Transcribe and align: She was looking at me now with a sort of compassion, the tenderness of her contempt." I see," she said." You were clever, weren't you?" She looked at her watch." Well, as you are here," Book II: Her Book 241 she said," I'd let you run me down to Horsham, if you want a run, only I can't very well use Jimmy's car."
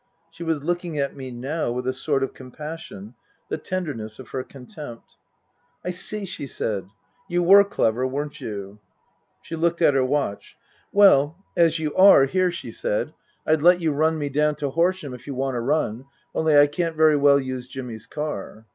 She 0.31 0.41
was 0.41 0.63
looking 0.63 0.97
at 0.97 1.15
me 1.15 1.29
now 1.29 1.71
with 1.71 1.85
a 1.87 1.93
sort 1.93 2.23
of 2.23 2.33
compassion, 2.33 3.13
the 3.49 3.57
tenderness 3.59 4.17
of 4.17 4.29
her 4.29 4.43
contempt." 4.43 5.15
I 5.85 5.91
see," 5.91 6.25
she 6.25 6.47
said." 6.47 6.87
You 7.29 7.43
were 7.43 7.63
clever, 7.63 8.07
weren't 8.07 8.41
you?" 8.41 8.79
She 9.43 9.55
looked 9.55 9.79
at 9.79 9.93
her 9.93 10.03
watch." 10.03 10.57
Well, 10.91 11.37
as 11.55 11.77
you 11.77 11.93
are 11.93 12.25
here," 12.25 12.47
Book 12.49 12.65
II: 12.65 12.71
Her 12.71 12.77
Book 12.79 12.81
241 12.81 13.03
she 13.03 13.11
said," 13.11 13.13
I'd 13.45 13.61
let 13.61 13.79
you 13.79 13.91
run 13.91 14.17
me 14.17 14.29
down 14.29 14.55
to 14.55 14.71
Horsham, 14.71 15.13
if 15.13 15.27
you 15.27 15.35
want 15.35 15.55
a 15.57 15.59
run, 15.59 16.05
only 16.33 16.57
I 16.57 16.65
can't 16.65 16.95
very 16.95 17.15
well 17.15 17.39
use 17.39 17.67
Jimmy's 17.67 18.07
car." 18.07 18.65